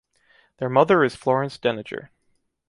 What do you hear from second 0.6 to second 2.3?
mother is Florence Deniger.